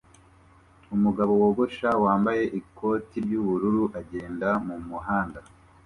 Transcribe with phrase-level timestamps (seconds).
[0.95, 5.39] Umugabo wogosha wambaye ikoti ry'ubururu agenda mumuhanda